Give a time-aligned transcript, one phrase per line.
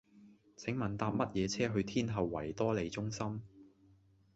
[0.57, 3.39] 請問搭乜嘢車去天后維多利中心